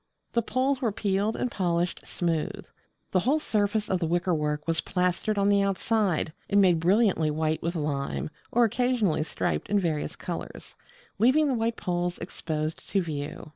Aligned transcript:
The 0.33 0.41
poles 0.41 0.81
were 0.81 0.91
peeled 0.91 1.35
and 1.35 1.51
polished 1.51 2.07
smooth. 2.07 2.65
The 3.11 3.19
whole 3.19 3.37
surface 3.39 3.87
of 3.87 3.99
the 3.99 4.07
wickerwork 4.07 4.67
was 4.67 4.81
plastered 4.81 5.37
on 5.37 5.47
the 5.47 5.61
outside, 5.61 6.33
and 6.49 6.59
made 6.59 6.79
brilliantly 6.79 7.29
white 7.29 7.61
with 7.61 7.75
lime, 7.75 8.31
or 8.51 8.63
occasionally 8.63 9.21
striped 9.21 9.69
in 9.69 9.79
various 9.79 10.15
colours; 10.15 10.75
leaving 11.19 11.45
the 11.47 11.53
white 11.53 11.75
poles 11.77 12.17
exposed 12.17 12.89
to 12.89 13.01
view. 13.03 13.47